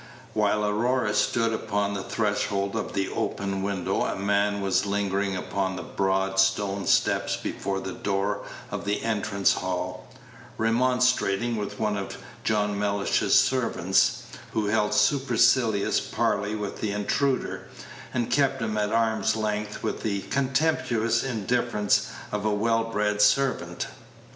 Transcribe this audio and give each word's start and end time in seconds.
While 0.33 0.65
Aurora 0.65 1.13
stood 1.13 1.53
upon 1.53 1.93
the 1.93 2.01
threshold 2.01 2.75
of 2.75 2.93
the 2.93 3.07
open 3.09 3.61
window, 3.61 4.03
a 4.05 4.15
man 4.15 4.59
was 4.59 4.87
lingering 4.87 5.35
upon 5.35 5.75
the 5.75 5.83
broad 5.83 6.39
stone 6.39 6.87
steps 6.87 7.37
before 7.37 7.79
the 7.79 7.91
door 7.93 8.41
of 8.71 8.83
the 8.85 9.03
entrance 9.03 9.53
hall, 9.53 10.07
remonstrating 10.57 11.55
with 11.55 11.79
one 11.79 11.97
of 11.97 12.17
John 12.43 12.79
Mellish's 12.79 13.39
servants, 13.39 14.23
who 14.53 14.65
held 14.65 14.95
supercilious 14.95 15.99
parley 15.99 16.55
with 16.55 16.81
the 16.81 16.89
intruder, 16.93 17.67
and 18.11 18.31
kept 18.31 18.59
him 18.59 18.77
at 18.79 18.91
arm's 18.91 19.35
length 19.35 19.83
with 19.83 20.01
the 20.01 20.21
contemptuous 20.31 21.23
indifference 21.23 22.07
of 22.31 22.43
a 22.43 22.49
well 22.51 22.85
bred 22.85 23.21
servant. 23.21 23.85